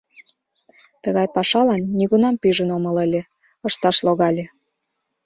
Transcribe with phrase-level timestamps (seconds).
[1.03, 3.21] —Тыгай пашалан нигунам пижын омыл ыле—
[3.67, 4.45] ышташ логале...